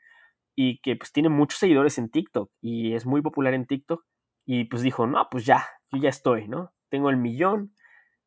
[0.55, 4.03] y que pues tiene muchos seguidores en TikTok y es muy popular en TikTok
[4.45, 6.73] y pues dijo, no, pues ya, yo ya estoy, ¿no?
[6.89, 7.73] Tengo el millón,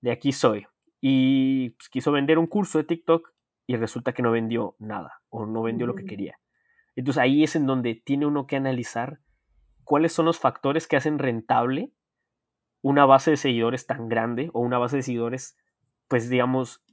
[0.00, 0.66] de aquí soy.
[1.00, 3.32] Y pues, quiso vender un curso de TikTok
[3.66, 6.06] y resulta que no vendió nada o no vendió lo que mm.
[6.06, 6.40] quería.
[6.94, 9.20] Entonces ahí es en donde tiene uno que analizar
[9.84, 11.92] cuáles son los factores que hacen rentable
[12.82, 15.58] una base de seguidores tan grande o una base de seguidores,
[16.08, 16.84] pues digamos,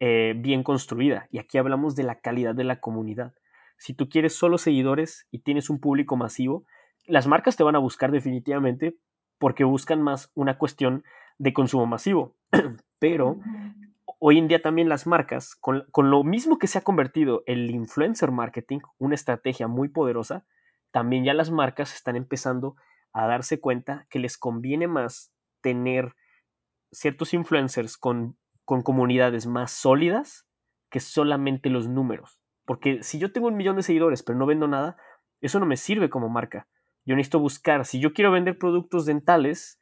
[0.00, 1.26] eh, bien construida.
[1.30, 3.34] Y aquí hablamos de la calidad de la comunidad.
[3.76, 6.64] Si tú quieres solo seguidores y tienes un público masivo,
[7.06, 8.96] las marcas te van a buscar definitivamente
[9.38, 11.04] porque buscan más una cuestión
[11.38, 12.36] de consumo masivo.
[12.98, 13.38] Pero
[14.18, 17.70] hoy en día también las marcas, con, con, lo mismo que se ha convertido el
[17.70, 20.46] influencer marketing, una estrategia muy poderosa,
[20.90, 22.76] también ya las marcas están empezando
[23.12, 26.14] a darse cuenta que les conviene más tener
[26.90, 30.46] ciertos influencers con, con comunidades más sólidas
[30.90, 32.40] que solamente los números.
[32.66, 34.96] Porque si yo tengo un millón de seguidores pero no vendo nada,
[35.40, 36.68] eso no me sirve como marca.
[37.04, 39.80] Yo necesito buscar, si yo quiero vender productos dentales,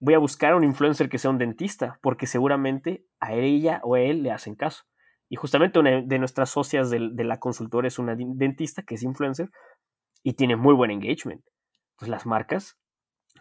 [0.00, 3.94] voy a buscar a un influencer que sea un dentista, porque seguramente a ella o
[3.94, 4.84] a él le hacen caso.
[5.28, 9.50] Y justamente una de nuestras socias de, la consultora es una dentista que es influencer
[10.22, 11.42] y tiene muy buen engagement.
[11.92, 12.78] Entonces las marcas,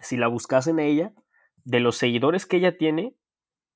[0.02, 1.14] si la buscasen a ella,
[1.64, 3.16] de los seguidores que ella tiene,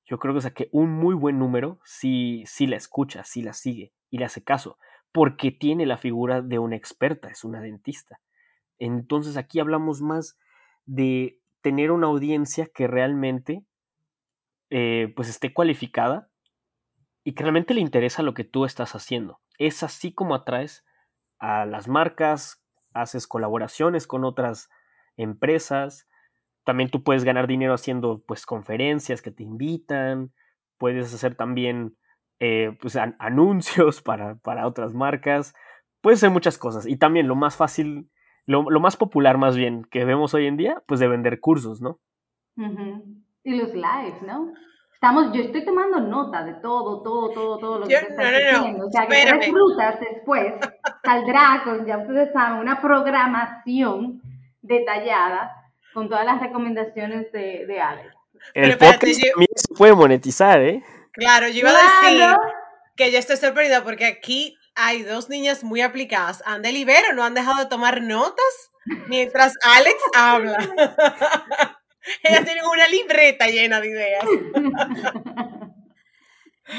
[0.08, 4.18] yo creo que un muy buen número si, si la escucha, si la sigue y
[4.18, 4.78] le hace caso,
[5.12, 8.20] porque tiene la figura de una experta, es una dentista.
[8.78, 10.38] Entonces aquí hablamos más
[10.86, 13.64] de tener una audiencia que realmente
[14.70, 16.30] eh, pues esté cualificada
[17.22, 19.40] y que realmente le interesa lo que tú estás haciendo.
[19.58, 20.86] Es así como atraes
[21.38, 24.70] a las marcas, haces colaboraciones con otras
[25.16, 26.08] empresas,
[26.68, 30.32] también tú puedes ganar dinero haciendo pues conferencias que te invitan,
[30.76, 31.96] puedes hacer también
[32.40, 35.54] eh, pues, anuncios para, para, otras marcas,
[36.02, 38.10] puedes hacer muchas cosas y también lo más fácil
[38.44, 42.00] lo, más popular más bien que vemos hoy en día, pues de vender cursos, ¿no?
[43.44, 44.52] Y los lives, ¿no?
[44.92, 48.88] Estamos, yo estoy tomando nota de todo, todo, todo, todo lo que estás diciendo.
[48.88, 50.52] O sea, que tres frutas después
[51.02, 54.20] saldrá con, ya ustedes saben, una programación
[54.60, 55.57] detallada
[55.94, 58.18] con todas las recomendaciones de, de Alex.
[58.54, 60.82] El podcast también se puede monetizar, ¿eh?
[61.12, 62.24] Claro, yo iba a decir
[62.96, 66.42] que yo estoy sorprendida porque aquí hay dos niñas muy aplicadas.
[66.46, 68.70] Andel y Vero no han dejado de tomar notas
[69.08, 70.58] mientras Alex habla.
[72.22, 74.24] Ellas tienen una libreta llena de ideas.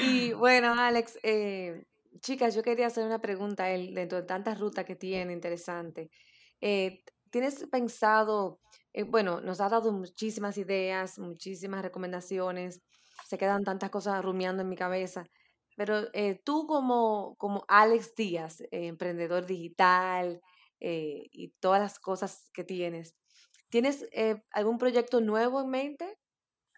[0.03, 1.83] y bueno, Alex, eh,
[2.21, 6.09] chicas, yo quería hacer una pregunta él, dentro de tantas rutas que tiene, interesante.
[6.61, 8.59] Eh, ¿Tienes pensado,
[8.93, 12.81] eh, bueno, nos ha dado muchísimas ideas, muchísimas recomendaciones,
[13.27, 15.25] se quedan tantas cosas rumiando en mi cabeza.
[15.75, 20.41] Pero eh, tú como, como Alex Díaz, eh, emprendedor digital
[20.81, 23.13] y todas las cosas que tienes,
[23.67, 24.07] ¿tienes
[24.53, 26.17] algún proyecto nuevo en mente?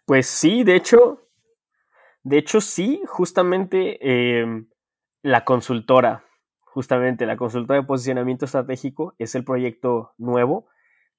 [0.06, 1.30] Pues sí, de hecho,
[2.24, 4.68] de hecho sí, justamente em,
[5.22, 6.24] la consultora,
[6.64, 10.66] justamente la consultora de posicionamiento estratégico es el proyecto nuevo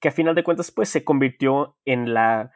[0.04, 2.52] que a final de cuentas pues se convirtió en la...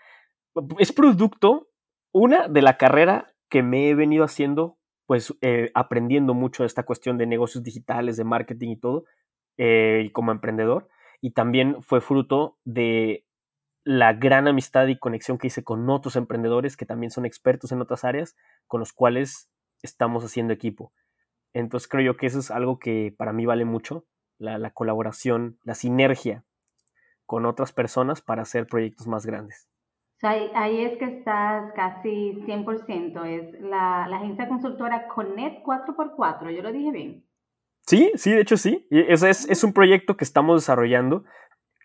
[0.79, 1.69] es producto,
[2.11, 6.83] una, de la carrera que me he venido haciendo pues eh, aprendiendo mucho de esta
[6.83, 9.05] cuestión de negocios digitales, de marketing y todo,
[9.57, 10.89] eh, como emprendedor.
[11.21, 13.25] Y también fue fruto de
[13.85, 17.79] la gran amistad y conexión que hice con otros emprendedores que también son expertos en
[17.79, 19.49] otras áreas, con los cuales
[19.81, 20.91] estamos haciendo equipo.
[21.53, 24.05] Entonces creo yo que eso es algo que para mí vale mucho,
[24.37, 26.43] la, la colaboración, la sinergia
[27.27, 29.69] con otras personas para hacer proyectos más grandes
[30.23, 36.91] ahí, es que estás casi 100%, es la, agencia consultora Connect 4x4, yo lo dije
[36.91, 37.23] bien.
[37.85, 38.85] Sí, sí, de hecho sí.
[38.89, 41.23] Es, es, es un proyecto que estamos desarrollando.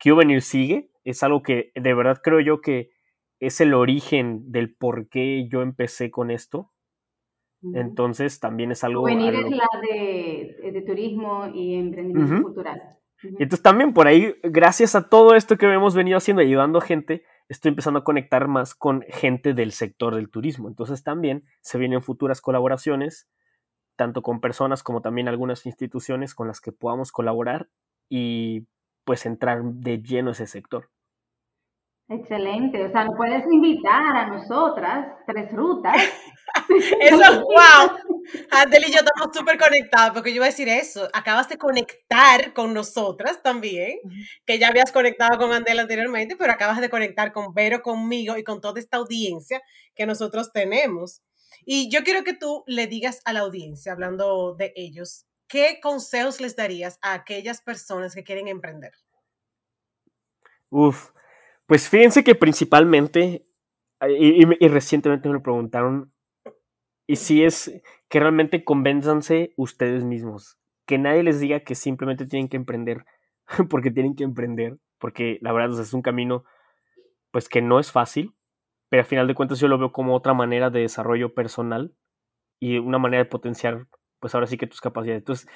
[0.03, 0.91] QVenir sigue.
[1.05, 2.91] Es algo que de verdad creo yo que
[3.39, 6.73] es el origen del por qué yo empecé con esto.
[7.75, 9.05] Entonces también es algo...
[9.05, 12.81] Venir es la de, turismo y emprendimiento cultural.
[13.23, 17.25] Entonces también por ahí, gracias a todo esto que hemos venido haciendo, ayudando a gente,
[17.49, 20.69] estoy empezando a conectar más con gente del sector del turismo.
[20.69, 23.29] Entonces también se vienen futuras colaboraciones,
[23.97, 27.69] tanto con personas como también algunas instituciones con las que podamos colaborar
[28.09, 28.67] y
[29.05, 30.91] pues entrar de lleno a ese sector.
[32.09, 35.97] Excelente, o sea, nos puedes invitar a nosotras, tres rutas.
[37.01, 38.12] eso, wow.
[38.51, 41.09] Andel y yo estamos súper conectados, porque yo iba a decir eso.
[41.13, 43.99] Acabas de conectar con nosotras también,
[44.47, 48.45] que ya habías conectado con Andel anteriormente, pero acabas de conectar con Vero, conmigo y
[48.45, 49.61] con toda esta audiencia
[49.95, 51.23] que nosotros tenemos.
[51.65, 56.41] Y yo quiero que tú le digas a la audiencia, hablando de ellos, ¿qué consejos
[56.41, 58.93] les darías a aquellas personas que quieren emprender?
[60.71, 61.11] Uf,
[61.67, 63.45] pues fíjense que principalmente,
[64.09, 66.13] y, y recientemente me lo preguntaron,
[67.13, 67.71] y si es
[68.09, 70.57] que realmente convénzanse ustedes mismos.
[70.87, 73.05] Que nadie les diga que simplemente tienen que emprender
[73.69, 74.79] porque tienen que emprender.
[74.97, 76.45] porque la verdad es un camino
[77.31, 78.35] pues que no es fácil,
[78.89, 81.95] pero al final de cuentas yo lo veo como otra manera de desarrollo personal
[82.59, 83.89] y una manera de potenciar
[84.19, 85.21] pues ahora sí que tus capacidades.
[85.21, 85.49] Entonces,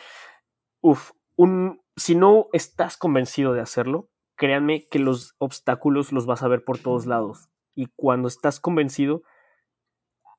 [0.82, 6.48] uff, un, si no estás convencido de hacerlo, créanme que los obstáculos los vas a
[6.48, 7.48] ver por todos lados.
[7.74, 9.22] Y cuando estás convencido,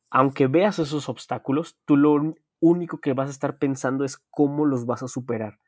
[0.10, 4.86] aunque veas esos obstáculos, tú lo único que vas a estar pensando es cómo los
[4.86, 5.60] vas a superar.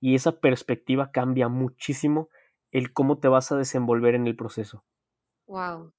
[0.00, 2.28] Y esa perspectiva cambia muchísimo
[2.70, 4.84] el cómo te vas a desenvolver en el proceso.
[5.46, 5.92] Wow.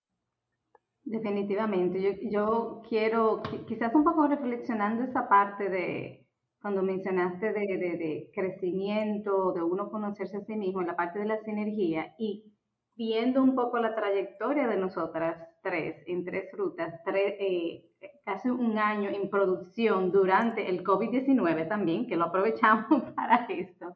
[1.04, 2.02] Definitivamente.
[2.02, 6.28] Yo, yo quiero, quizás un poco reflexionando esa parte de,
[6.62, 11.42] cuando mencionaste de, de, crecimiento, de uno conocerse a sí mismo, la parte de la
[11.44, 12.54] sinergia y
[12.96, 17.89] viendo un poco la trayectoria de nosotras tres en tres rutas, tres, eh,
[18.26, 23.96] casi un año en producción durante el COVID-19 también, que lo aprovechamos para esto.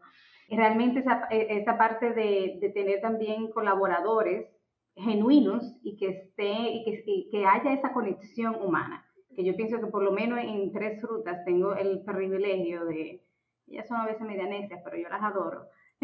[0.49, 4.47] Realmente esa, e, esa parte de, de, tener también colaboradores
[4.95, 9.03] genuinos y que, esté, y que, y que haya esa conexión humana
[9.35, 13.23] que yo pienso que por lo menos en tres frutas tengo el privilegio de,
[13.67, 15.67] ellas son a veces medianesias, pero yo las adoro.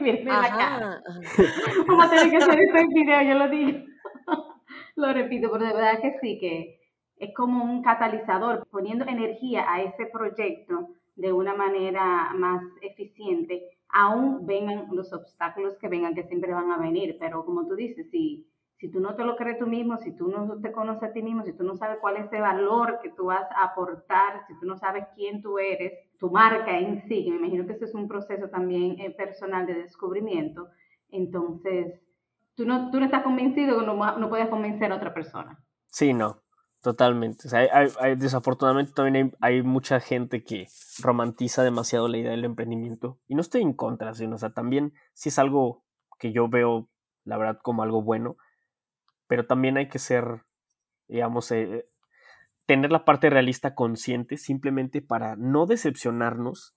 [0.00, 1.02] Miren la cara.
[1.86, 3.78] Vamos a tener que hacer esto en video, yo lo digo.
[4.96, 6.80] Lo repito, pero de verdad que sí, que
[7.16, 14.46] es como un catalizador, poniendo energía a ese proyecto de una manera más eficiente, aún
[14.46, 18.46] vengan los obstáculos que vengan, que siempre van a venir, pero como tú dices, si
[18.82, 21.22] si tú no te lo crees tú mismo, si tú no te conoces a ti
[21.22, 24.58] mismo, si tú no sabes cuál es el valor que tú vas a aportar, si
[24.58, 27.94] tú no sabes quién tú eres, tu marca en sí, me imagino que ese es
[27.94, 30.66] un proceso también eh, personal de descubrimiento,
[31.10, 32.01] entonces
[32.54, 35.58] tú no, tú no estás convencido que no, no puedes convencer a otra persona.
[35.86, 36.42] Sí, no,
[36.80, 37.46] totalmente.
[37.46, 37.68] O sea,
[38.16, 40.66] desafortunadamente también hay, mucha gente que
[41.00, 44.92] romantiza demasiado la idea del emprendimiento y no estoy en contra, sino, o sea, también
[45.12, 45.84] si es algo
[46.18, 46.88] que yo veo,
[47.24, 48.36] la verdad, como algo bueno,
[49.26, 50.44] pero también hay que ser,
[51.08, 51.86] digamos, eh,
[52.66, 56.74] tener la parte realista consciente simplemente para no decepcionarnos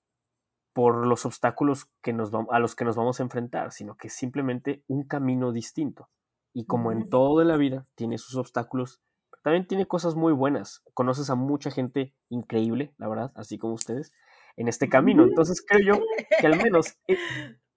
[0.76, 4.84] por los obstáculos que nos a los que nos vamos a enfrentar, sino que simplemente
[4.88, 6.10] un camino distinto.
[6.54, 9.02] Y como en todo en la vida tiene sus obstáculos,
[9.42, 10.84] también tiene cosas muy buenas.
[10.94, 14.12] Conoces a mucha gente increíble, la verdad, así como ustedes,
[14.58, 15.24] en este camino.
[15.24, 16.04] Entonces creo yo
[16.42, 17.18] que al menos eh,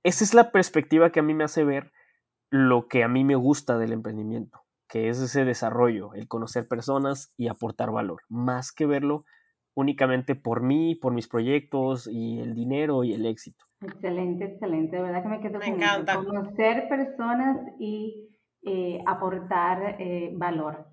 [0.02, 1.92] esa es la perspectiva que a mí me hace ver
[2.50, 7.34] lo que a mí me gusta del emprendimiento que es ese desarrollo, el conocer personas
[7.36, 9.26] y aportar valor, más que verlo
[9.78, 13.64] únicamente por mí, por mis proyectos y el dinero y el éxito.
[13.80, 16.16] Excelente, excelente, de verdad que me quedo me encanta.
[16.16, 18.28] conocer personas y
[18.62, 20.84] eh, aportar eh, valor.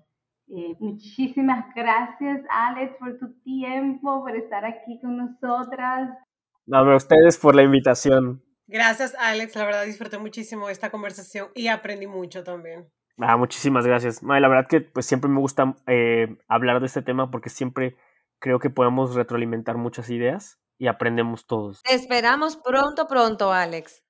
[0.48, 6.16] Eh, muchísimas gracias, Alex, por tu tiempo, por estar aquí con nosotras.
[6.64, 8.40] No, a ustedes por la invitación.
[8.68, 9.56] Gracias, Alex.
[9.56, 12.86] La verdad disfruté muchísimo esta conversación y aprendí mucho también.
[13.18, 14.22] Ah, muchísimas gracias.
[14.22, 17.96] la verdad que pues siempre me gusta eh, hablar de este tema porque siempre
[18.38, 21.82] creo que podemos retroalimentar muchas ideas y aprendemos todos.
[21.88, 24.02] esperamos pronto, pronto, Alex.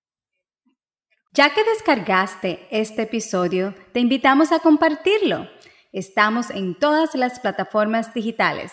[1.33, 5.49] Ya que descargaste este episodio, te invitamos a compartirlo.
[5.93, 8.73] Estamos en todas las plataformas digitales.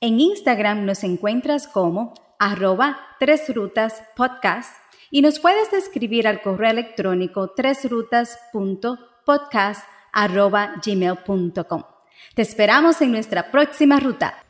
[0.00, 4.74] En Instagram nos encuentras como arroba tres rutas podcast
[5.10, 11.82] y nos puedes escribir al correo electrónico tresrutas.podcast podcast.gmail.com.
[12.34, 14.47] Te esperamos en nuestra próxima ruta.